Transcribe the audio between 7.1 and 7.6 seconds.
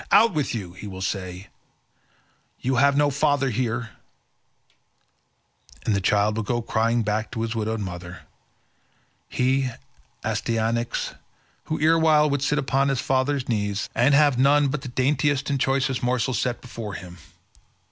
to his